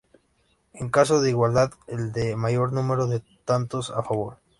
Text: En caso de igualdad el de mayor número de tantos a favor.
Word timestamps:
En 0.73 0.89
caso 0.89 1.21
de 1.21 1.29
igualdad 1.29 1.73
el 1.85 2.11
de 2.11 2.35
mayor 2.35 2.73
número 2.73 3.05
de 3.05 3.21
tantos 3.45 3.91
a 3.91 4.01
favor. 4.01 4.39